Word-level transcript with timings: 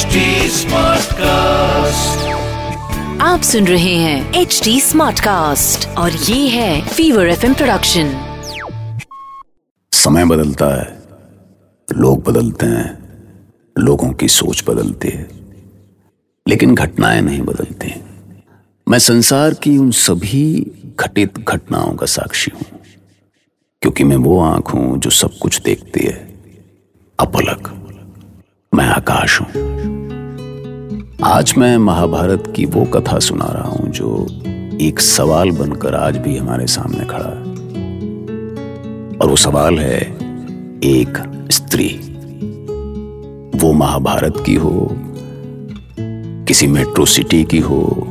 HD 0.00 0.20
Smartcast. 0.48 2.20
आप 3.22 3.40
सुन 3.42 3.66
रहे 3.66 3.94
हैं 3.94 4.34
एच 4.34 4.60
डी 4.64 4.80
स्मार्ट 4.80 5.20
कास्ट 5.20 5.86
और 5.98 6.12
ये 6.12 6.48
है 6.48 6.88
फीवर 6.88 7.28
एफ़ 7.28 7.44
प्रोडक्शन 7.46 8.12
समय 9.92 10.24
बदलता 10.24 10.66
है 10.74 10.86
लोग 11.88 12.22
बदलते 12.22 12.66
हैं 12.66 12.86
लोगों 13.76 14.12
की 14.12 14.28
सोच 14.28 14.64
बदलती 14.68 15.08
है 15.08 15.28
लेकिन 16.46 16.74
घटनाएँ 16.74 17.20
नहीं 17.20 17.42
बदलती 17.42 17.92
मैं 18.86 18.98
संसार 18.98 19.54
की 19.54 19.76
उन 19.78 19.90
सभी 19.90 20.46
घटित 21.00 21.38
घटनाओं 21.38 21.94
का 21.94 22.06
साक्षी 22.06 22.50
हूँ 22.54 22.80
क्योंकि 23.82 24.04
मैं 24.04 24.16
वो 24.16 24.40
आँख 24.40 24.74
हूँ 24.74 24.98
जो 24.98 25.10
सब 25.10 25.38
कुछ 25.38 25.60
देखती 25.62 26.06
है 26.06 26.18
अपलक 27.18 27.72
आकाश 28.90 29.40
हूँ। 29.40 29.48
आज 31.24 31.54
मैं 31.58 31.76
महाभारत 31.78 32.52
की 32.56 32.64
वो 32.64 32.84
कथा 32.84 33.18
सुना 33.18 33.44
रहा 33.44 33.68
हूँ 33.68 33.88
जो 33.88 34.26
एक 34.80 35.00
सवाल 35.00 35.50
बनकर 35.50 35.94
आज 35.94 36.16
भी 36.16 36.36
हमारे 36.36 36.66
सामने 36.66 37.04
खड़ा 37.04 37.28
है। 37.28 37.50
और 39.18 39.28
वो 39.28 39.36
सवाल 39.36 39.78
है, 39.78 40.00
एक 40.84 41.22
स्त्री। 41.50 41.88
वो 43.58 43.72
महाभारत 43.72 44.42
की 44.46 44.54
हो, 44.54 44.88
किसी 46.48 46.66
मेट्रो 46.66 47.06
सिटी 47.06 47.44
की 47.44 47.58
हो, 47.58 48.06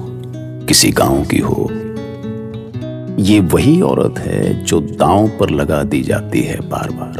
किसी 0.67 0.91
गाँव 0.91 1.25
की 1.25 1.39
हो, 1.39 1.69
ये 3.19 3.39
वही 3.39 3.81
औरत 3.81 4.19
है 4.19 4.63
जो 4.63 4.79
दांव 4.81 5.27
पर 5.27 5.49
लगा 5.49 5.83
दी 5.83 6.01
जाती 6.01 6.41
है 6.41 6.59
बार 6.69 6.89
बार 6.91 7.15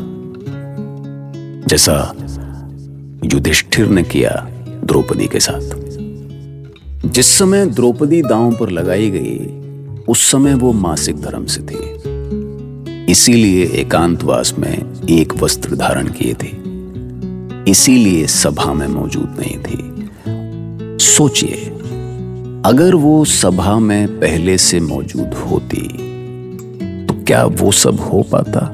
जैसा 1.67 2.13
युधिष्ठिर 3.23 3.87
ने 3.87 4.03
किया 4.03 4.47
द्रौपदी 4.83 5.27
के 5.27 5.39
साथ। 5.39 5.89
जिस 7.09 7.25
समय 7.25 7.65
द्रौपदी 7.65 8.21
दांव 8.21 8.55
पर 8.55 8.69
लगाई 8.69 9.09
गई, 9.09 9.37
उस 10.07 10.31
समय 10.31 10.53
वो 10.53 10.73
मासिक 10.73 11.21
धर्म 11.21 11.45
से 11.45 11.61
थी। 11.61 11.99
इसीलिए 13.11 13.65
एकांतवास 13.65 14.55
में 14.59 14.93
एक 15.09 15.33
वस्त्र 15.43 15.75
धारण 15.75 16.07
किए 16.07 16.33
थे। 16.33 16.69
इसीलिए 17.71 18.27
सभा 18.27 18.73
में 18.73 18.87
मौजूद 18.87 19.35
नहीं 19.39 19.57
थी। 19.57 20.09
सोचिए, 20.99 21.65
अगर 22.65 22.95
वो 22.95 23.25
सभा 23.25 23.79
में 23.79 24.19
पहले 24.19 24.57
से 24.57 24.79
मौजूद 24.79 25.33
होती 25.33 26.09
तो 27.05 27.13
क्या 27.13 27.45
वो 27.45 27.71
सब 27.71 27.99
हो 27.99 28.25
पाता? 28.31 28.71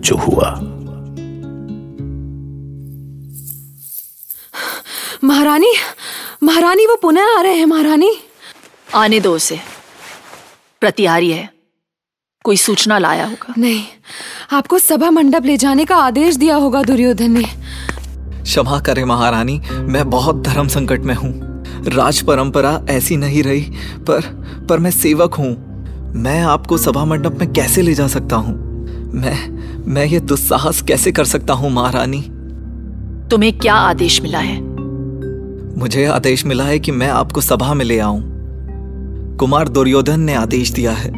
जो 0.00 0.16
हुआ 0.16 0.69
महारानी 5.30 5.72
महारानी 6.42 6.86
वो 6.86 6.94
पुनः 6.96 7.38
आ 7.38 7.40
रहे 7.40 7.54
हैं 7.54 7.66
महारानी। 7.66 8.10
आने 8.94 9.20
दो 9.20 9.34
उसे। 9.36 9.58
प्रतिहारी 10.80 11.30
है। 11.30 11.48
कोई 12.44 12.56
सूचना 12.56 12.98
लाया 12.98 13.26
होगा। 13.26 13.54
नहीं 13.58 13.82
आपको 14.52 14.78
सभा 14.78 15.10
मंडप 15.10 15.44
ले 15.44 15.56
जाने 15.56 15.84
का 15.84 15.96
आदेश 15.96 16.36
दिया 16.36 16.56
होगा 16.56 16.82
दुर्योधन 16.82 17.30
ने। 17.30 17.44
क्षमा 18.42 18.78
करें 18.80 19.04
महारानी 19.04 19.60
मैं 19.70 20.10
बहुत 20.10 20.42
धर्म 20.42 20.68
संकट 20.68 21.00
में 21.00 21.14
हूँ। 21.14 21.32
राज 21.86 22.20
परंपरा 22.22 22.86
ऐसी 22.90 23.16
नहीं 23.16 23.42
रही 23.42 23.62
पर 24.00 24.20
पर 24.68 24.78
मैं 24.78 24.90
सेवक 24.90 25.34
हूँ। 25.34 25.52
मैं 26.14 26.40
आपको 26.42 26.78
सभा 26.78 27.04
मंडप 27.04 27.38
में 27.40 27.52
कैसे 27.52 27.82
ले 27.82 27.94
जा 27.94 28.08
सकता 28.08 28.36
हूँ? 28.36 28.56
मैं 29.14 29.48
मैं 29.86 30.04
ये 30.04 30.20
दुस्साहस 30.20 30.82
कैसे 30.82 31.12
कर 31.12 31.24
सकता 31.24 31.52
हूँ 31.52 31.70
महारानी? 31.70 32.20
तुम्हें 33.30 33.58
क्या 33.58 33.74
आदेश 33.74 34.20
मिला 34.22 34.38
है? 34.38 34.69
मुझे 35.76 36.04
आदेश 36.04 36.46
मिला 36.46 36.64
है 36.64 36.78
कि 36.78 36.92
मैं 36.92 37.08
आपको 37.08 37.40
सभा 37.40 37.74
में 37.74 37.84
ले 37.84 37.98
आऊँ। 37.98 38.22
कुमार 39.36 39.68
दुर्योधन 39.68 40.20
ने 40.20 40.34
आदेश 40.34 40.72
दिया 40.72 40.92
है। 40.92 41.10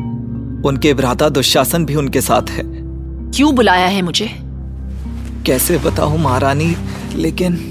उनके 0.66 0.94
भ्राता 0.94 1.28
दुशासन 1.28 1.84
भी 1.84 1.94
उनके 1.94 2.21
साथ 2.21 2.50
है। 2.50 2.62
क्यों 3.31 3.54
बुलाया 3.54 3.87
है 3.87 4.03
मुझे? 4.03 4.31
कैसे 5.47 5.78
बताऊँ 5.78 6.19
महारानी 6.19 6.76
लेकिन 7.15 7.69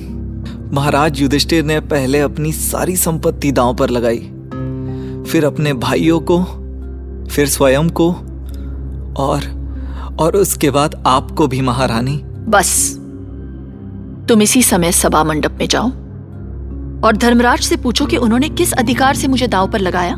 महाराज 0.74 1.22
युधिष्ठिर 1.22 1.64
ने 1.64 1.80
पहले 1.80 2.20
अपनी 2.20 2.52
सारी 2.52 2.96
संपत्ति 2.96 3.52
दांव 3.52 3.76
पर 3.76 3.90
लगाई। 3.90 4.18
फिर 5.32 5.46
अपने 5.46 5.74
भाइयों 5.74 6.20
को 6.20 6.44
फिर 7.32 7.48
स्वयं 7.48 7.90
को 7.90 8.12
और 9.18 9.62
और 10.20 10.36
उसके 10.36 10.72
बाद 10.72 11.04
आपको 11.08 11.48
भी 11.48 11.62
महारानी। 11.62 12.22
बस। 12.26 12.98
तुम 14.30 14.42
इसी 14.42 14.64
समय 14.64 14.92
सभा 14.92 15.24
मंडप 15.24 15.52
में 15.52 15.68
जाओ। 15.68 15.92
और 17.04 17.18
धर्मराज 17.18 17.60
से 17.60 17.76
पूछो 17.76 18.06
कि 18.06 18.18
उन्होंने 18.18 18.50
किस 18.50 18.74
अधिकार 18.74 19.16
से 19.16 19.28
मुझे 19.28 19.48
दाव 19.48 19.72
पर 19.72 19.80
लगाया? 19.80 20.16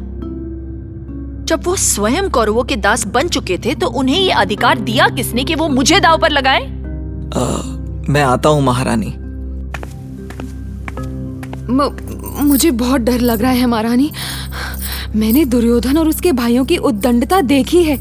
जब 1.45 1.61
वो 1.63 1.75
स्वयं 1.75 2.29
कौरवों 2.29 2.63
के 2.63 2.75
दास 2.75 3.07
बन 3.07 3.27
चुके 3.27 3.57
थे 3.57 3.75
तो 3.75 3.87
उन्हें 3.87 4.19
ये 4.19 4.31
अधिकार 4.31 4.79
दिया 4.79 5.07
किसने 5.07 5.43
कि 5.43 5.55
वो 5.55 5.67
मुझे 5.67 5.99
दाव 5.99 6.21
पर 6.21 6.29
लगाए? 6.29 6.61
आ, 7.35 7.61
मैं 8.09 8.21
आता 8.21 8.49
हूँ 8.49 8.61
महारानी। 8.61 9.13
म, 11.73 11.97
मुझे 12.41 12.71
बहुत 12.71 13.01
डर 13.01 13.19
लग 13.19 13.41
रहा 13.41 13.51
है 13.51 13.65
महारानी। 13.65 14.11
मैंने 15.15 15.45
दुर्योधन 15.45 15.97
और 15.97 16.07
उसके 16.07 16.31
भाइयों 16.31 16.65
की 16.65 16.77
उद्दंडता 16.77 17.41
देखी 17.41 17.83
है। 17.83 17.99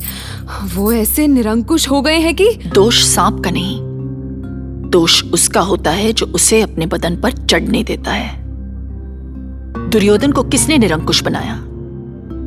वो 0.75 0.92
ऐसे 0.92 1.26
निरंकुश 1.26 1.91
हो 1.91 2.03
गए 2.03 2.19
हैं 2.19 2.34
कि 2.34 2.54
दोष 2.75 3.04
सांप 3.04 3.44
का 3.44 3.50
नहीं। 3.50 3.78
दोष 4.91 5.25
उसका 5.25 5.60
होता 5.60 5.91
है 5.91 6.12
जो 6.12 6.26
उसे 6.26 6.62
अपने 6.62 6.87
बदन 6.87 7.16
पर 7.16 7.32
चढ़ने 7.32 7.84
देता 7.84 8.10
है। 8.10 8.41
दुर्योधन 9.92 10.32
को 10.32 10.42
किसने 10.44 10.78
निरंकुश 10.78 11.22
बनाया? 11.22 11.54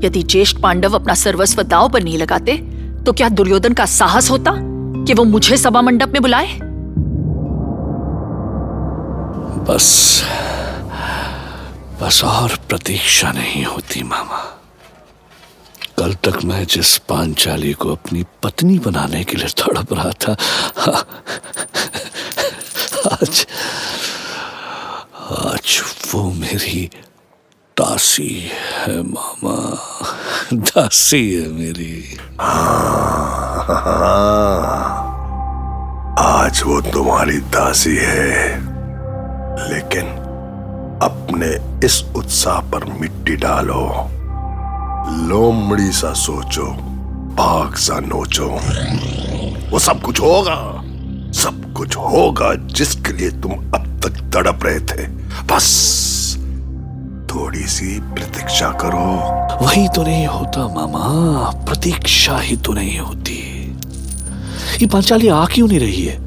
यदि 0.03 0.21
ज्येष्ठ 0.23 0.57
पांडव 0.61 0.95
अपना 0.95 1.13
सर्वस्व 1.15 1.61
दाव 1.63 1.89
पर 1.89 2.03
नहीं 2.03 2.17
लगाते 2.17 2.57
तो 3.05 3.13
क्या 3.13 3.29
दुर्योधन 3.29 3.73
का 3.73 3.85
साहस 3.85 4.29
होता 4.31 4.51
कि 5.05 5.13
वो 5.13 5.23
मुझे 5.23 5.57
सभा 5.57 5.81
मंडप 5.81 6.09
में 6.09 6.21
बुलाए? 6.21 6.57
बस 9.67 9.87
बस 12.01 12.23
और 12.23 12.55
प्रतीक्षा 12.69 13.31
नहीं 13.31 13.63
होती, 13.65 14.03
मामा। 14.03 14.41
कल 15.97 16.13
तक 16.23 16.43
मैं 16.45 16.65
जिस 16.65 16.97
पांचाली 17.09 17.73
को 17.73 17.91
अपनी 17.91 18.23
पत्नी 18.43 18.77
बनाने 18.79 19.23
के 19.23 19.37
लिए 19.37 19.47
तड़प 19.57 19.93
रहा 19.93 20.11
था, 20.21 20.33
आज 23.11 23.45
आज 25.31 25.81
वो 26.13 26.29
मेरी 26.31 26.89
दासी 27.79 28.51
है, 28.77 29.01
मामा। 29.01 29.77
दासी 30.53 31.33
है 31.33 31.49
मेरी। 31.49 32.17
आज 36.19 36.61
वो 36.65 36.81
तुम्हारी 36.81 37.37
दासी 37.37 37.97
है, 38.01 38.59
लेकिन 39.73 40.05
अपने 41.03 41.81
इस 41.85 42.03
उत्साह 42.15 42.59
पर 42.59 42.85
मिट्टी 42.85 43.35
डालो। 43.35 44.09
लोमड़ी 45.27 45.91
सा 45.91 46.13
सोचो 46.13 46.65
भाग 47.35 47.75
सा 47.75 47.99
नोचो। 47.99 48.49
वो 49.69 49.79
सब 49.79 50.01
कुछ 50.01 50.21
होगा, 50.21 50.81
सब 51.31 51.73
कुछ 51.73 51.95
होगा 51.95 52.53
जिसके 52.55 53.13
लिए 53.13 53.31
तुम 53.31 53.51
अब 53.51 53.99
तक 54.03 54.09
तड़प 54.09 54.59
रहे 54.63 54.79
थे। 54.79 55.07
बस। 55.45 56.14
थोड़ी 57.35 57.67
सी 57.67 57.99
प्रतीक्षा 57.99 58.69
करो। 58.71 59.05
वही 59.65 59.87
तो 59.89 60.03
नहीं 60.03 60.27
होता 60.27 60.67
मामा। 60.67 61.65
प्रतीक्षा 61.65 62.37
ही 62.37 62.57
तो 62.57 62.73
नहीं 62.73 62.99
होती। 62.99 63.35
ये 64.81 64.87
पांचाली 64.87 65.27
आ 65.27 65.45
क्यों 65.45 65.67
नहीं 65.67 65.79
रही 65.79 66.05
है? 66.05 66.17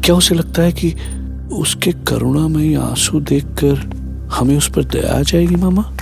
क्या 0.00 0.14
उसे 0.14 0.34
लगता 0.34 0.62
है 0.62 0.72
कि 0.72 0.94
उसके 1.52 1.92
करुणामयी 1.92 2.74
आँसू 2.74 3.20
देखकर 3.20 3.96
हमें 4.32 4.58
उस 4.58 4.70
पर 4.70 4.84
दया 4.84 5.18
आ 5.18 5.22
जाएगी 5.22 5.56
मामा? 5.56 5.92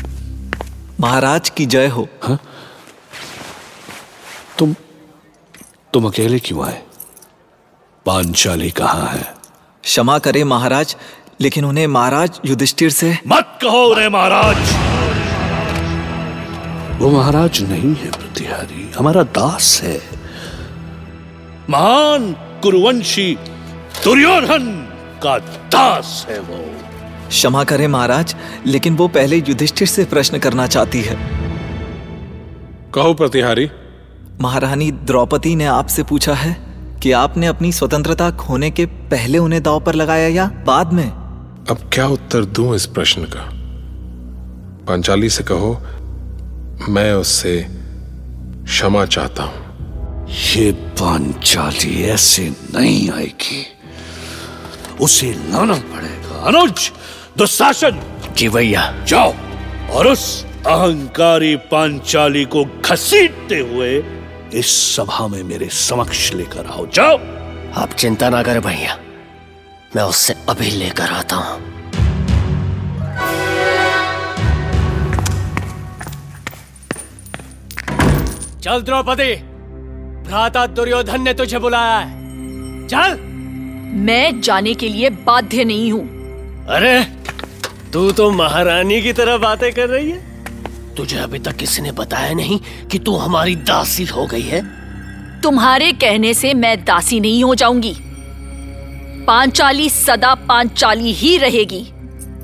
महाराज 1.01 1.51
की 1.51 1.67
जय 1.67 1.87
हो। 1.87 2.09
हाँ? 2.23 2.39
तुम 4.59 4.75
तुम 5.93 6.07
अकेले 6.07 6.39
क्यों 6.39 6.67
आए? 6.67 6.83
पांचाली 8.07 8.71
कहाँ 8.71 9.07
है? 9.07 9.35
क्षमा 9.83 10.19
करे 10.19 10.45
महाराज 10.45 10.97
लेकिन 11.41 11.65
उन्हें 11.65 11.87
महाराज 11.87 12.41
युधिष्ठिर 12.47 12.91
से 12.91 13.19
मत 13.27 13.59
कहो 13.63 13.85
उन्हें 13.87 14.09
महाराज। 14.09 14.57
वो 17.03 17.11
महाराज 17.11 17.63
नहीं 17.63 17.95
है 17.95 18.11
प्रतिहारी। 18.11 18.91
हमारा 18.99 19.23
दास 19.23 19.81
है। 19.85 20.01
महान 21.71 22.33
कुरुवंशी 22.63 23.39
दुर्योधन 24.05 24.89
का 25.23 25.39
दास 25.39 26.27
है 26.29 26.39
वो। 26.39 26.65
क्षमा 27.29 27.65
करें 27.65 27.89
महाराज 27.89 28.37
लेकिन 28.67 28.97
वो 28.97 29.09
पहले 29.09 29.37
युधिष्ठिर 29.37 29.89
से 29.89 30.05
प्रश्न 30.05 30.39
करना 30.39 30.67
चाहती 30.67 31.01
है। 31.01 31.17
कहो 32.95 33.15
प्रतिहारी। 33.15 33.71
महारानी 34.41 34.93
द्रौपदी 34.93 35.57
ने 35.57 35.65
आपसे 35.65 36.03
पूछा 36.03 36.35
है 36.35 36.57
कि 37.03 37.13
आपने 37.13 37.47
अपनी 37.47 37.73
स्वतंत्रता 37.73 38.31
खोने 38.31 38.71
के 38.71 38.87
पहले 38.87 39.39
उन्हें 39.39 39.63
दाव 39.63 39.81
पर 39.81 39.95
लगाया 39.95 40.29
या 40.29 40.51
बाद 40.67 40.93
में? 40.93 41.24
अब 41.71 41.91
क्या 41.93 42.07
उत्तर 42.07 42.45
दूँ 42.45 42.77
इस 42.77 42.87
प्रश्न 42.87 43.25
का? 43.25 43.51
पांचाली 44.87 45.29
से 45.29 45.45
कहो 45.45 45.83
मैं 46.89 47.13
उससे 47.13 47.67
क्षमा 48.65 49.05
चाहता 49.05 49.43
हूँ। 49.43 49.65
ये 50.31 50.73
पांचाली 50.73 52.03
ऐसे 52.03 52.49
नहीं 52.75 53.11
आएगी। 53.11 53.67
उसे 55.01 55.33
लाना 55.33 55.75
पड़ेगा। 55.75 56.43
अनुज 56.45 56.93
दुशासन। 57.39 58.01
जी 58.37 58.49
भैया। 58.49 59.05
जाओ। 59.09 59.35
और 59.91 60.07
उस 60.07 60.45
अहंकारी 60.45 61.57
पांचाली 61.57 62.45
को 62.45 62.65
घसीटते 62.65 63.59
हुए 63.59 64.05
इस 64.55 64.97
सभा 64.97 65.29
में 65.29 65.43
मेरे 65.43 65.69
समक्ष 65.69 66.33
लेकर 66.33 66.67
आओ। 66.67 66.87
जाओ। 66.87 67.17
आप 67.83 67.91
चिंता 67.99 68.31
ना 68.31 68.43
करें 68.43 68.63
भैया। 68.63 68.99
मैं 69.97 70.03
उससे 70.03 70.35
अभी 70.49 70.71
लेकर 70.71 71.11
आता 71.13 71.37
हूँ। 71.37 71.63
चल 78.61 78.83
द्रौपदी 78.83 79.35
भ्राता 80.29 80.67
दुर्योधन 80.67 81.23
ने 81.23 81.35
तुझे 81.35 81.59
बुलाया 81.59 81.99
है। 81.99 82.87
चल। 82.89 83.19
मैं 84.07 84.41
जाने 84.41 84.75
के 84.75 84.89
लिए 84.89 85.11
बाध्य 85.11 85.65
नहीं 85.65 85.91
हूँ। 85.93 86.05
अरे 86.69 87.05
तू 87.93 88.11
तो 88.11 88.31
महारानी 88.31 89.01
की 89.03 89.13
तरह 89.13 89.37
बातें 89.39 89.73
कर 89.73 89.89
रही 89.89 90.11
है। 90.11 90.95
तुझे 90.95 91.17
अभी 91.17 91.39
तक 91.39 91.57
किसी 91.57 91.83
ने 91.83 91.93
बताया 91.93 92.33
नहीं 92.33 92.59
कि 92.91 92.99
तू 92.99 93.17
हमारी 93.17 93.55
दासी 93.57 94.05
हो 94.05 94.27
गई 94.27 94.43
है। 94.43 94.63
तुम्हारे 95.41 95.93
कहने 95.93 96.35
से 96.35 96.55
मैं 96.55 96.77
दासी 96.85 97.21
नहीं 97.21 97.45
हो 97.45 97.55
जाऊँगी। 97.55 97.97
पांचाली 99.27 99.89
सदा 99.91 100.35
पांचाली 100.35 101.13
ही 101.13 101.39
रहेगी। 101.39 101.85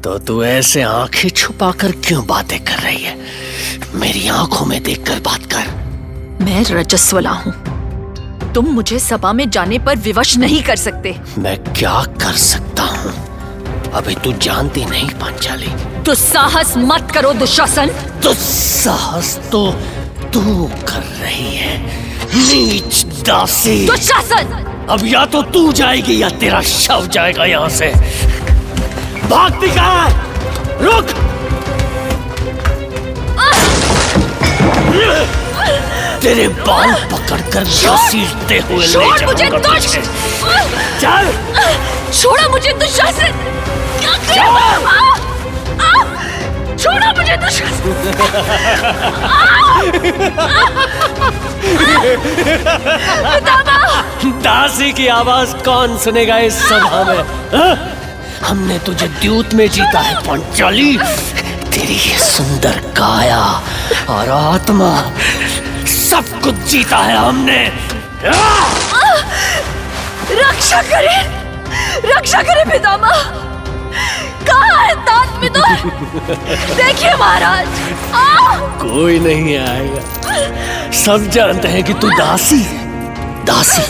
तो 0.05 0.19
तू 0.19 0.45
ऐसे 0.45 0.83
आँखें 0.83 1.29
छुपाकर 1.29 1.93
क्यों 1.93 2.27
बातें 2.27 2.61
कर 2.65 2.79
रही 2.79 3.03
है? 3.03 3.19
मेरी 3.95 4.29
आँखों 4.29 4.67
में 4.67 4.83
देखकर 4.83 5.21
बात 5.21 5.53
कर। 5.53 6.45
मैं 6.45 6.65
रजस्वला 6.65 7.31
हूँ। 7.31 7.53
तुम 8.55 8.67
मुझे 8.67 8.99
सभा 8.99 9.33
में 9.33 9.51
जाने 9.51 9.79
पर 9.79 9.97
विवश 9.97 10.37
नहीं 10.37 10.63
कर 10.63 10.77
सकते। 10.77 11.17
मैं 11.39 11.57
क्या 11.65 12.03
कर 12.05 12.33
सकता 12.33 12.83
हूँ? 12.83 13.13
अभी 13.93 14.15
तू 14.15 14.33
जानती 14.33 14.85
नहीं 14.85 15.09
पांचाली। 15.11 16.03
तो 16.03 16.15
साहस 16.15 16.75
मत 16.77 17.11
करो 17.15 17.33
दुशासन। 17.33 17.87
तो 18.23 18.35
साहस 18.35 19.37
तो 19.53 19.73
तू 20.33 20.71
कर 20.89 21.03
रही 21.23 21.57
है। 21.57 21.79
नीच 22.35 23.05
दासी। 23.05 23.87
दुशासन! 23.87 24.70
अब 24.95 25.01
या 25.07 25.25
तो 25.33 25.43
तू 25.55 25.73
जाएगी 25.81 26.21
या 26.23 26.29
तेरा 26.43 26.61
शव 26.69 27.07
जाएगा 27.17 27.45
यहाँ 27.45 27.69
से 27.81 27.89
भागती 29.31 29.69
कहाँ 29.75 30.09
है 30.09 30.85
रुक 30.85 31.13
तेरे 36.23 36.47
बाल 36.67 36.95
पकड़कर 37.13 37.65
घसीटते 37.65 38.59
हुए 38.71 38.87
ले 38.87 38.93
छोड़ 38.93 39.25
मुझे 39.27 39.49
चल 41.01 41.33
छोड़ो 42.21 42.49
मुझे 42.51 42.73
दुशासन 42.83 43.33
क्या 44.01 44.15
कर 44.27 44.35
रहे 44.35 44.75
हो? 44.85 44.91
आ! 45.81 45.93
छोड़ो 46.77 47.13
मुझे 47.19 47.37
दुशासन 47.45 48.91
दासी 54.25 54.93
की 54.93 55.07
आवाज़ 55.09 55.55
कौन 55.65 55.97
सुनेगा 55.99 56.39
इस 56.39 56.55
सभा 56.69 57.03
में? 57.05 57.23
हाँ? 57.55 57.75
हमने 58.45 58.79
तुझे 58.79 59.07
द्यूत 59.21 59.55
में 59.55 59.69
जीता 59.71 60.01
है 60.01 60.15
पंचाली। 60.21 60.97
तेरी 61.73 61.95
ये 61.95 62.19
सुंदर 62.19 62.79
काया 62.99 63.43
और 64.09 64.29
आत्मा 64.31 64.91
सब 65.87 66.41
कुछ 66.43 66.55
जीता 66.55 66.99
है 66.99 67.17
हमने? 67.17 67.61
रक्षा 70.41 70.83
करें 70.83 71.21
रक्षा 72.07 72.43
करें 72.43 72.65
पितामा 72.71 73.13
कहाँ 74.49 74.85
है 74.85 74.95
देखिए 76.77 77.15
महाराज 77.15 77.69
कोई 78.83 79.19
नहीं 79.19 79.57
आएगा। 79.59 80.03
सब 81.05 81.31
जानते 81.31 81.69
हैं 81.69 81.83
कि 81.85 81.95
तू 81.95 82.11
दासी 82.11 82.63
है। 82.63 83.45
दासी। 83.45 83.83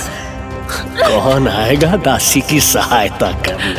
कौन 0.79 1.49
आएगा 1.49 1.97
दासी 1.97 2.41
की 2.41 2.61
सहायता 2.61 3.33
करने? 3.33 3.71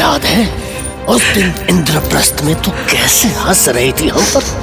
याद 0.00 0.24
है 0.24 0.62
उस 1.04 1.22
दिन 1.22 1.54
इंद्रप्रस्थ 1.70 2.42
में 2.42 2.62
तू 2.62 2.70
कैसे 2.70 3.28
हंस 3.28 3.68
रही 3.68 3.92
थी 3.92 4.08
हम 4.08 4.24
पर? 4.24 4.62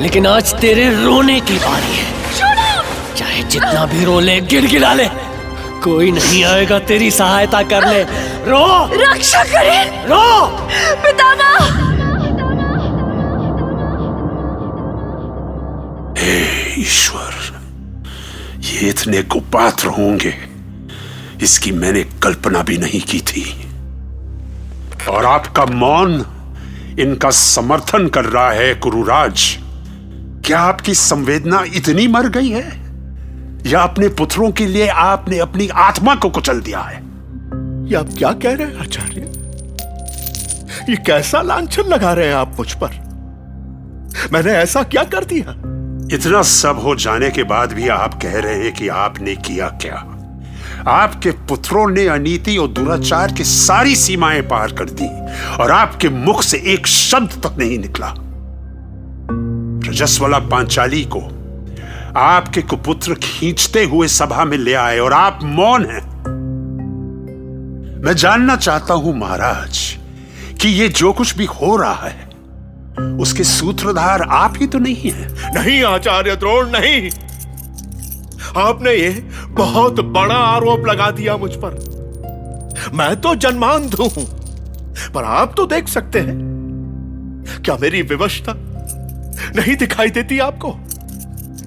लेकिन 0.00 0.26
आज 0.26 0.54
तेरे 0.54 1.04
रोने 1.04 1.40
की 1.40 1.58
बारी 1.58 1.96
है। 1.96 2.12
चाहे 3.16 3.42
जितना 3.42 3.86
भी 3.86 4.04
रो 4.04 4.20
ले 4.20 4.40
गिर 4.40 4.66
गिरा 4.66 4.94
ले। 4.94 5.08
कोई 5.84 6.10
नहीं 6.10 6.44
आएगा 6.44 6.78
तेरी 6.78 7.10
सहायता 7.10 7.62
करने। 7.62 8.02
रो! 8.50 8.90
रक्षा 8.92 9.44
करें! 9.44 10.06
रो! 10.06 10.46
पितामह! 10.94 11.82
ईश्वर 16.78 17.31
ये 18.72 18.88
इतने 18.88 19.22
कुपात्र 19.22 19.86
होंगे। 19.86 20.34
इसकी 21.42 21.70
मैंने 21.70 22.02
कल्पना 22.02 22.62
भी 22.62 22.78
नहीं 22.78 23.00
की 23.00 23.20
थी। 23.20 23.68
और 25.08 25.26
आपका 25.26 25.64
मौन 25.64 26.26
इनका 27.00 27.30
समर्थन 27.30 28.08
कर 28.08 28.24
रहा 28.24 28.50
है 28.50 28.74
कुरुराज 28.74 29.58
क्या 30.44 30.60
आपकी 30.60 30.94
संवेदना 30.94 31.64
इतनी 31.74 32.08
मर 32.08 32.28
गई 32.28 32.48
है? 32.48 32.82
या 33.70 33.82
अपने 33.82 34.08
पुत्रों 34.08 34.50
के 34.52 34.66
लिए 34.66 34.88
आपने 34.88 35.38
अपनी 35.38 35.68
आत्मा 35.68 36.14
को 36.14 36.30
कुचल 36.30 36.60
दिया 36.60 36.80
है? 36.80 36.96
ये 37.88 37.94
आप 37.94 38.08
क्या 38.18 38.32
कह 38.32 38.52
रहे 38.52 38.66
हैं, 38.66 38.78
आचार्य? 38.78 39.20
ये 40.90 40.96
कैसा 40.96 41.42
लांछन 41.42 41.82
लगा 41.82 42.12
रहे 42.12 42.26
हैं 42.26 42.34
आप 42.34 42.56
मुझ 42.58 42.72
पर? 42.72 42.88
मैंने 44.32 44.52
ऐसा 44.52 44.82
क्या 44.82 45.04
कर 45.04 45.24
दिया? 45.24 45.71
इतना 46.12 46.42
सब 46.42 46.78
हो 46.78 46.94
जाने 46.94 47.30
के 47.30 47.42
बाद 47.42 47.72
भी 47.72 47.88
आप 47.88 48.14
कह 48.14 48.40
रहे 48.40 48.54
हैं 48.54 48.72
कि 48.72 48.88
आपने 48.88 49.36
किया 49.36 49.68
क्या? 49.68 49.94
आपके 50.88 51.30
पुत्रों 51.30 51.88
ने 51.88 52.06
अनीति 52.06 52.56
और 52.56 52.68
दुराचार 52.68 53.32
की 53.32 53.44
सारी 53.44 53.96
सीमाएँ 53.96 54.42
पार 54.42 54.72
कर 54.72 54.84
दी 54.84 55.08
और 55.56 55.70
आपके 55.70 56.08
मुख 56.08 56.42
से 56.42 56.62
एक 56.66 56.86
शब्द 56.86 57.30
तक 57.30 57.56
नहीं 57.58 57.78
निकला। 57.78 58.14
रजस्वला 59.90 60.38
पांचाली 60.38 61.04
को 61.04 61.20
आपके 62.16 62.62
कुपुत्र 62.62 63.14
खींचते 63.14 63.84
हुए 63.84 64.08
सभा 64.08 64.44
में 64.44 64.58
ले 64.58 64.74
आए 64.74 64.98
और 64.98 65.12
आप 65.12 65.38
मौन 65.42 65.86
हैं। 65.86 66.12
मैं 68.04 68.16
जानना 68.16 68.56
चाहता 68.56 68.94
हूँ 68.94 69.18
महाराज 69.18 69.98
कि 70.60 70.68
ये 70.68 70.88
जो 70.88 71.12
कुछ 71.12 71.36
भी 71.36 71.44
हो 71.44 71.76
रहा 71.76 72.08
है 72.08 72.31
उसके 73.00 73.44
सूत्रधार 73.44 74.22
आप 74.22 74.54
ही 74.56 74.66
तो 74.66 74.78
नहीं 74.78 75.10
है। 75.10 75.28
नहीं, 75.54 75.82
आचार्य 75.84 76.36
द्रोण, 76.36 76.70
नहीं। 76.70 77.10
आपने 78.56 78.92
ये 78.92 79.10
बहुत 79.48 80.00
बड़ा 80.00 80.34
आरोप 80.34 80.86
लगा 80.86 81.10
दिया 81.10 81.36
मुझ 81.36 81.50
पर। 81.54 82.90
मैं 82.94 83.14
तो 83.20 83.34
जन्मांध 83.34 83.94
हूँ, 83.94 84.10
पर 85.14 85.24
आप 85.24 85.54
तो 85.56 85.66
देख 85.66 85.88
सकते 85.88 86.20
हैं। 86.20 86.36
क्या 87.64 87.76
मेरी 87.80 88.02
विवशता 88.02 88.54
नहीं 89.56 89.76
दिखाई 89.76 90.10
देती 90.10 90.38
आपको? 90.38 90.76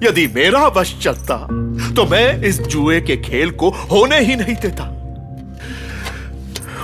यदि 0.03 0.27
मेरा 0.27 0.67
वश 0.67 0.95
चलता 1.01 1.37
तो 1.95 2.05
मैं 2.05 2.43
इस 2.43 2.59
जुए 2.61 2.99
के 3.01 3.17
खेल 3.17 3.51
को 3.51 3.69
होने 3.91 4.19
ही 4.19 4.35
नहीं 4.35 4.55
देता। 4.55 4.83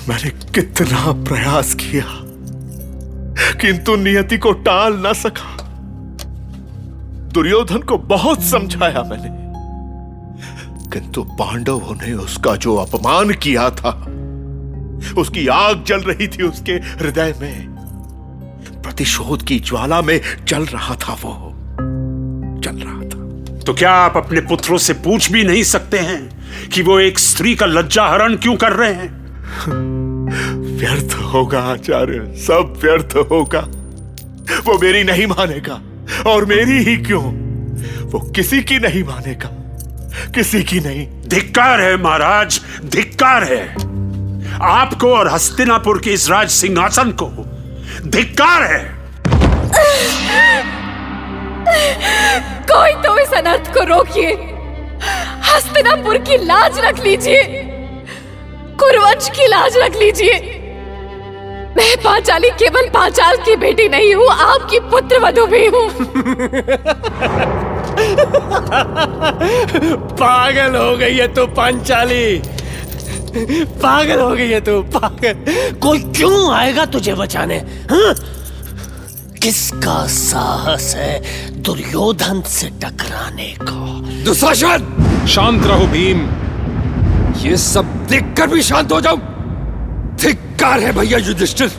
मैंने 0.10 0.30
कितना 0.30 1.12
प्रयास 1.24 1.74
किया। 1.74 2.06
किंतु 3.62 3.96
नियति 3.96 4.38
को 4.38 4.52
टाल 4.52 4.94
ना 4.94 5.14
सका। 5.14 5.58
दुर्योधन 7.34 7.78
को 7.78 7.98
बहुत 7.98 8.44
समझाया 8.44 9.04
मैंने। 9.04 9.42
किंतु 10.90 11.24
पांडवों 11.24 12.08
ने 12.08 12.14
उसका 12.14 12.56
जो 12.56 12.76
अपमान 12.76 13.34
किया 13.34 13.70
था 13.70 13.90
उसकी 15.18 15.48
आग 15.48 15.84
जल 15.84 16.00
रही 16.00 16.28
थी 16.28 16.44
उसके 16.44 16.72
हृदय 16.72 17.36
में 17.42 17.68
प्रतिशोध 18.84 19.44
की 19.44 19.60
ज्वाला 19.60 20.02
में 20.02 20.22
जल 20.46 20.66
रहा 20.66 20.96
था 20.96 21.14
वो 21.14 21.54
जल 22.60 22.76
रहा 22.76 23.02
था। 23.02 23.32
तो 23.60 23.74
क्या 23.74 23.92
आप 23.92 24.18
अपने 24.18 24.42
पुत्रों 24.42 24.78
से 24.78 24.94
पूछ 24.94 25.32
भी 25.32 25.44
नहीं 25.44 25.64
सकते 25.64 26.00
हैं 26.00 26.30
कि 26.70 26.82
वो 26.82 27.00
एक 27.00 27.20
स्त्री 27.20 27.56
का 27.56 27.66
लज्जा 27.66 28.08
हरण 28.08 28.36
क्यों 28.36 28.56
कर 28.56 28.72
रहे 28.72 28.94
हैं? 28.94 29.22
व्यर्थ 30.82 31.14
होगा 31.14 31.60
आचार्य। 31.60 32.38
सब 32.38 32.80
व्यर्थ 32.84 33.16
होगा। 33.32 33.60
वो 34.60 34.80
मेरी 34.80 35.04
नहीं 35.04 35.28
मानेगा। 35.28 35.82
और 36.28 36.46
मेरी 36.46 36.84
ही 36.84 36.98
क्यों? 36.98 37.24
वो 38.12 38.20
किसी 38.20 38.62
की 38.62 38.80
नहीं 38.80 39.04
मानेगा। 39.04 39.50
किसी 40.32 40.64
की 40.64 40.80
नहीं। 40.80 41.08
धिक्कार 41.28 41.82
है 41.82 42.04
महाराज। 42.04 42.62
धिक्कार 42.86 43.44
है। 43.44 43.74
आपको 44.62 45.14
और 45.14 45.34
हस्तिनापुर 45.34 46.02
के 46.02 46.10
इस 46.10 46.30
राज 46.30 46.50
सिंहासन 46.50 47.12
को 47.12 47.30
धिक्कार 48.10 48.64
है। 48.64 48.96
कोई 52.72 52.94
तो 52.94 53.20
इस 53.20 53.34
अनर्थ 53.34 53.74
को 53.74 53.84
रोकिए। 53.84 54.34
हस्तिनापुर 55.54 56.18
की 56.18 56.38
लाज 56.38 56.80
रख 56.80 57.00
लीजिए। 57.00 57.44
कुरवंश 58.80 59.30
की 59.30 59.48
लाज 59.48 59.78
रख 59.78 59.96
लीजिए। 59.96 60.58
मैं 61.92 62.04
पांचाली 62.04 62.50
केवल 62.60 62.88
पांचाल 62.90 63.36
की 63.46 63.56
बेटी 63.62 63.88
नहीं 63.90 64.14
हूँ, 64.16 64.28
आपकी 64.32 64.80
पुत्र 64.92 65.18
वधु 65.24 65.46
भी 65.52 65.66
हूँ। 65.68 65.88
पागल 70.22 70.76
हो 70.76 70.96
गई 70.98 71.16
है 71.18 71.28
तू 71.36 71.46
पांचाली। 71.58 72.42
पागल 73.84 74.20
हो 74.20 74.30
गई 74.36 74.50
है 74.50 74.60
तू, 74.62 74.82
पागल। 74.96 75.44
कोई 75.84 76.00
क्यों 76.16 76.54
आएगा 76.56 76.86
तुझे 76.96 77.14
बचाने 77.14 77.58
हाँ? 77.92 78.14
किसका 79.42 80.06
साहस 80.08 80.94
है 80.96 81.62
दुर्योधन 81.64 82.42
से 82.48 82.70
टकराने 82.84 83.54
का? 83.62 84.24
दुशासन! 84.26 85.26
शांत 85.34 85.66
रहो 85.66 85.88
भीम। 85.92 86.28
ये 87.46 87.58
सब 87.58 87.94
देखकर 88.10 88.48
भी 88.48 88.62
शांत 88.64 88.92
हो 88.92 89.02
जाओ 89.02 89.18
धिक्कार 90.62 90.80
है 90.80 90.92
भैया 90.94 91.18
युधिष्ठिर। 91.18 91.72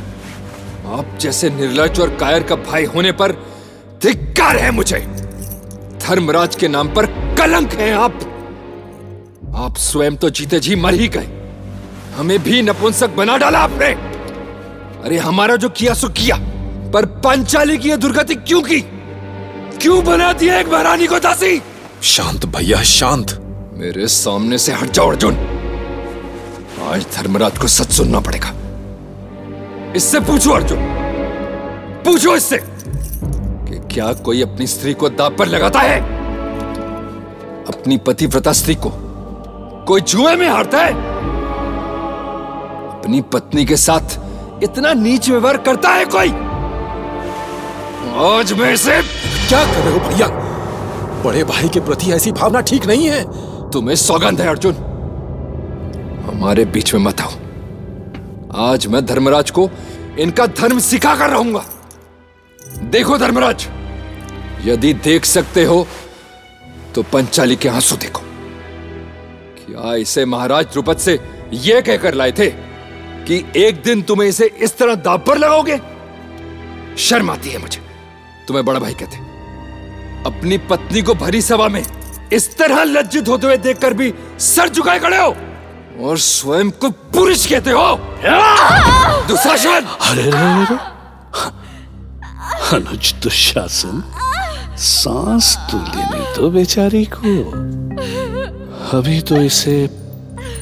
आप 0.86 1.18
जैसे 1.20 1.50
निर्लज 1.50 2.00
और 2.00 2.08
कायर 2.10 2.42
का 2.42 2.54
भाई 2.54 2.84
होने 2.84 3.12
पर 3.12 3.32
धिक्कार 4.02 4.56
है 4.56 4.70
मुझे। 4.70 4.98
धर्मराज 6.06 6.56
के 6.56 6.68
नाम 6.68 6.88
पर 6.88 7.06
कलंक 7.38 7.72
हैं 7.72 7.92
आप। 7.94 8.14
आप 9.54 9.76
स्वयं 9.76 10.16
तो 10.16 10.30
जीते 10.30 10.60
जी 10.60 10.76
मर 10.76 10.94
ही 10.94 11.08
गए। 11.08 11.26
हमें 12.16 12.42
भी 12.42 12.62
नपुंसक 12.62 13.10
बना 13.10 13.36
डाला 13.36 13.58
आपने। 13.58 13.86
अरे 15.04 15.18
हमारा 15.18 15.56
जो 15.56 15.68
किया 15.68 15.94
सो 15.94 16.08
किया, 16.08 16.36
पर 16.90 17.06
पंचाली 17.06 17.78
की 17.78 17.96
दुर्गति 17.96 18.34
क्यों 18.34 18.62
की? 18.62 18.80
क्यों 19.80 20.04
बना 20.04 20.32
दिया 20.32 20.58
एक 20.60 20.68
महारानी 20.68 21.06
को 21.06 21.18
दासी? 21.18 21.62
शांत 22.02 22.46
भैया, 22.46 22.82
शांत। 22.82 23.38
मेरे 23.74 24.08
सामने 24.08 24.58
से 24.58 24.72
हट 24.72 24.90
जाओ 24.90 25.10
अर्जुन। 25.10 25.34
आज 26.88 27.06
धर्मराज 27.16 27.58
को 27.58 27.68
सच 27.68 27.92
सुनना 27.92 28.20
पड़ेगा। 28.20 28.52
इससे 29.96 30.20
पूछो, 30.20 30.50
अर्जुन। 30.50 30.78
पूछो 32.04 32.36
इससे 32.36 32.58
कि 33.68 33.94
क्या 33.94 34.12
कोई 34.12 34.42
अपनी 34.42 34.66
स्त्री 34.66 34.94
को 34.94 35.08
दाप 35.08 35.36
पर 35.38 35.46
लगाता 35.46 35.80
है? 35.80 36.00
अपनी 37.64 37.96
पतिव्रता 37.96 38.52
स्त्री 38.52 38.74
को 38.74 38.92
कोई 39.86 40.00
जुए 40.00 40.36
में 40.36 40.48
हारता 40.48 40.78
है? 40.78 40.92
अपनी 42.98 43.20
पत्नी 43.20 43.64
के 43.64 43.76
साथ 43.76 44.18
इतना 44.62 44.92
नीच 44.92 45.30
व्यवहार 45.30 45.56
करता 45.56 45.88
है 45.88 46.04
कोई? 46.04 46.28
आज 48.38 48.52
मैं 48.52 48.72
इसे 48.72 49.02
क्या 49.48 49.64
कर 49.64 49.80
रहे 49.80 49.92
हो 49.92 50.08
भैया? 50.08 50.28
बड़े 51.24 51.44
भाई 51.44 51.68
के 51.68 51.80
प्रति 51.80 52.12
ऐसी 52.12 52.32
भावना 52.32 52.60
ठीक 52.60 52.86
नहीं 52.86 53.06
है। 53.06 53.24
तुम्हें 53.70 53.96
सौगंध 53.96 54.40
है, 54.40 54.48
अर्जुन। 54.48 54.74
हमारे 56.26 56.64
बीच 56.64 56.94
में 56.94 57.00
मत 57.00 57.20
आओ। 57.20 57.30
आज 58.52 58.86
मैं 58.86 59.04
धर्मराज 59.06 59.50
को 59.50 59.68
इनका 60.20 60.46
धर्म 60.46 60.78
सिखा 60.78 61.14
कर 61.16 61.30
रहूँगा। 61.30 61.64
देखो 62.90 63.16
धर्मराज, 63.18 63.66
यदि 64.64 64.92
देख 64.94 65.24
सकते 65.24 65.64
हो 65.64 65.86
तो 66.94 67.02
पंचाली 67.02 67.56
के 67.56 67.68
आँसू 67.68 67.96
देखो। 67.96 68.22
क्या 69.58 69.94
इसे 69.94 70.24
महाराज 70.24 70.64
द्रुपद 70.64 70.96
से 70.96 71.18
यह 71.52 71.80
कहकर 71.80 72.14
लाए 72.14 72.32
थे 72.32 72.48
कि 73.26 73.42
एक 73.56 73.82
दिन 73.82 74.02
तुम्हें 74.02 74.28
इसे 74.28 74.46
इस 74.46 74.76
तरह 74.78 74.94
दाब 74.96 75.24
पर 75.26 75.38
लगाओगे? 75.38 75.78
शर्म 76.98 77.30
आती 77.30 77.50
है 77.50 77.58
मुझे। 77.58 77.80
तुम्हें 78.48 78.64
बड़ा 78.66 78.80
भाई 78.80 78.94
कहते 78.94 79.30
अपनी 80.26 80.58
पत्नी 80.70 81.02
को 81.02 81.14
भरी 81.14 81.40
सभा 81.42 81.68
में 81.68 81.82
इस 82.32 82.56
तरह 82.58 82.82
लज्जित 82.84 83.28
होते 83.28 83.46
हुए 83.46 83.56
देखकर 83.58 83.94
भी 83.94 84.12
सर 84.40 84.68
झुकाए 84.68 84.98
खड़े 84.98 85.16
हो। 85.16 85.34
और 86.00 86.18
स्वयं 86.18 86.70
को 86.70 86.90
पुरुष 86.90 87.46
कहते 87.46 87.70
हो? 87.70 87.96
दुशासन 89.28 89.86
अरे। 90.00 90.30
अनुज 92.76 93.12
दुशासन 93.22 94.02
सांस 94.78 95.56
तो 95.70 95.78
लेने 95.78 96.20
दो 96.36 96.50
बेचारी 96.50 97.04
को। 97.04 97.32
अभी 98.98 99.20
तो 99.20 99.36
इसे 99.36 99.76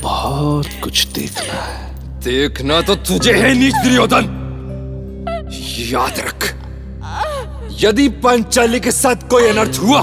बहुत 0.02 0.66
कुछ 0.84 1.06
देखना 1.06 1.62
है। 1.62 2.18
देखना 2.20 2.80
तो 2.80 2.94
तुझे 2.94 3.32
है 3.32 3.54
नीच 3.54 3.74
दुर्योधन। 3.74 4.24
याद 5.90 6.18
रख 6.18 6.54
यदि 7.80 8.08
पंचाली 8.22 8.80
के 8.80 8.92
साथ 8.92 9.28
कोई 9.30 9.48
अनर्थ 9.48 9.78
हुआ 9.78 10.02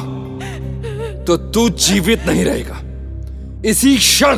तो 1.26 1.38
तू 1.38 1.70
जीवित 1.70 2.26
नहीं 2.26 2.46
रहेगा। 2.46 2.78
इसी 3.70 3.98
क्षण 3.98 4.38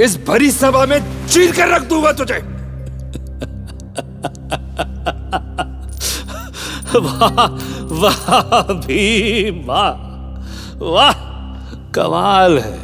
इस 0.00 0.16
भरी 0.28 0.50
सभा 0.50 0.86
में 0.86 1.26
चीर 1.26 1.52
कर 1.52 1.68
रख 1.68 1.82
दूँगा 1.82 2.12
तुझे। 2.12 2.38
वाह 6.98 7.46
वाह, 7.94 8.62
भीम, 8.62 9.64
वाह 9.66 9.90
वाह 10.84 11.12
कमाल 11.92 12.58
है। 12.58 12.78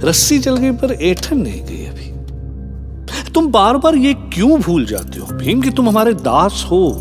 रस्सी 0.00 0.38
जल 0.38 0.56
गई, 0.56 0.70
पर 0.70 0.92
ऐठन 0.92 1.38
नहीं 1.38 1.64
गई 1.64 1.86
अभी। 1.86 3.30
तुम 3.30 3.52
बार 3.52 3.76
बार 3.76 3.94
ये 3.94 4.14
क्यों 4.14 4.60
भूल 4.60 4.86
जाते 4.86 5.18
हो, 5.18 5.26
भीम, 5.26 5.60
कि 5.60 5.70
तुम 5.70 5.88
हमारे 5.88 6.14
दास 6.14 6.66
हो? 6.70 6.92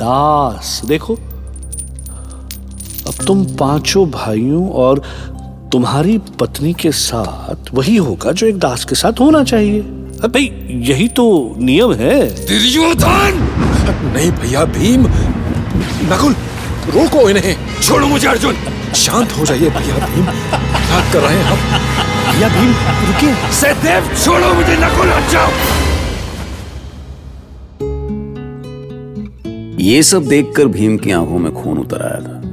दास, 0.00 0.82
देखो, 0.86 1.14
अब 3.06 3.24
तुम 3.26 3.44
पाँचों 3.44 4.10
भाइयों 4.10 4.70
और 4.70 5.02
तुम्हारी 5.74 6.18
पत्नी 6.18 6.72
के 6.72 6.92
साथ 6.92 7.74
वही 7.74 7.96
होगा 7.96 8.32
जो 8.32 8.46
एक 8.46 8.58
दास 8.58 8.84
के 8.84 8.94
साथ 8.94 9.20
होना 9.20 9.44
चाहिए। 9.44 9.80
अब 9.80 10.26
भाई 10.26 10.68
यही 10.70 11.08
तो 11.08 11.54
नियम 11.58 11.92
है। 11.92 12.30
दुर्योधन! 12.30 13.48
नहीं 14.14 14.30
भैया 14.30 14.64
भीम। 14.64 15.06
नकुल 16.12 16.32
रोको 16.94 17.30
इन्हें। 17.30 17.56
छोड़ो 17.82 18.06
मुझे 18.06 18.28
अर्जुन। 18.28 18.54
शांत 18.94 19.32
हो 19.32 19.44
जाइए 19.44 19.70
भैया 19.70 20.06
भीम। 20.06 20.24
क्या 20.24 21.12
कर 21.12 21.18
रहे 21.18 21.38
हैं 21.38 21.44
आप 21.44 22.34
भैया 22.34 22.48
भीम 22.48 22.70
रुकिए। 23.06 23.34
सहदेव 23.52 24.16
छोड़ो 24.24 24.54
मुझे 24.54 24.76
नकुल 24.76 25.08
हट 25.08 25.30
जाओ। 25.30 25.50
ये 29.80 30.02
सब 30.02 30.26
देखकर 30.26 30.66
भीम 30.66 30.96
की 30.96 31.10
आँखों 31.10 31.38
में 31.38 31.52
खून 31.54 31.78
उतर 31.78 32.02
आया 32.02 32.20
था। 32.20 32.43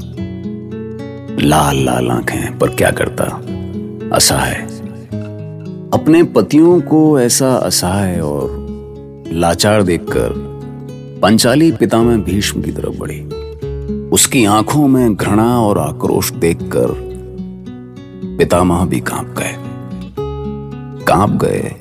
लाल 1.43 1.85
लाल 1.85 2.09
आँखें 2.09 2.59
पर 2.59 2.69
क्या 2.69 2.91
करता? 2.91 3.23
असहाय 4.15 4.53
अपने 5.93 6.23
पतियों 6.23 6.81
को 6.81 7.19
ऐसा 7.19 7.55
असहाय 7.55 8.19
और 8.19 8.65
लाचार 9.31 9.83
देखकर 9.83 10.33
पंचाली 11.21 11.71
पिता 11.71 12.01
में 12.01 12.23
भीष्म 12.23 12.61
की 12.61 12.71
तरफ़ 12.71 12.97
बढ़ी। 12.99 13.21
उसकी 14.09 14.45
आँखों 14.45 14.87
में 14.87 15.15
घृणा 15.15 15.61
और 15.61 15.79
आक्रोश 15.79 16.31
देखकर 16.31 16.87
पितामह 18.37 18.85
भी 18.85 18.99
काँप 18.99 19.35
गए। 19.37 19.55
काँप 21.05 21.29
गए 21.29 21.75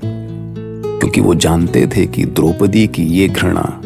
क्योंकि 1.01 1.21
वो 1.21 1.35
जानते 1.35 1.87
थे 1.87 2.07
कि 2.07 2.25
द्रौपदी 2.25 2.87
की 2.87 3.03
ये 3.03 3.29
घृणा 3.29 3.81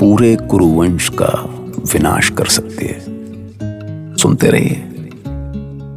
पूरे 0.00 0.36
कुरुवंश 0.36 1.08
का 1.08 1.54
विनाश 1.94 2.30
कर 2.30 2.46
सकती 2.46 2.86
है। 2.86 3.18
सुनते 4.16 4.48
रहिए। 4.48 4.87